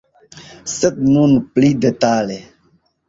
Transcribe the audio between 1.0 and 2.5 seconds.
nun pli detale.